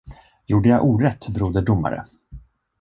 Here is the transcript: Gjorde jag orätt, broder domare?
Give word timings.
Gjorde 0.45 0.69
jag 0.69 0.83
orätt, 0.83 1.27
broder 1.27 1.61
domare? 1.61 2.05